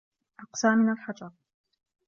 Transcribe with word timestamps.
أقسى 0.39 0.75
من 0.75 0.89
الحجر 0.89 1.31